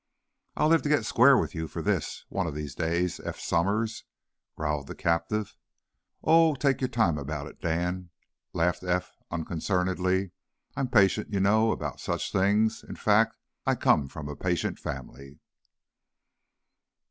"I'll 0.57 0.69
live 0.69 0.81
to 0.81 0.89
get 0.89 1.05
square 1.05 1.37
with 1.37 1.53
ye 1.53 1.67
for 1.67 1.83
this, 1.83 2.25
one 2.27 2.47
o' 2.47 2.49
these 2.49 2.73
days, 2.73 3.19
Eph 3.19 3.39
Somers!" 3.39 4.03
growled 4.57 4.87
the 4.87 4.95
captive. 4.95 5.55
"Oh, 6.23 6.55
take 6.55 6.81
your 6.81 6.87
time 6.87 7.19
about 7.19 7.45
it, 7.45 7.61
Dan," 7.61 8.09
laughed 8.51 8.81
Eph, 8.83 9.11
unconcernedly. 9.29 10.31
"I'm 10.75 10.87
patient, 10.87 11.31
you 11.31 11.39
know, 11.39 11.71
about 11.71 11.99
such 11.99 12.31
things. 12.31 12.83
In 12.83 12.95
fact, 12.95 13.37
I 13.67 13.75
come 13.75 14.09
of 14.15 14.27
a 14.27 14.35
patient 14.35 14.79
family." 14.79 15.39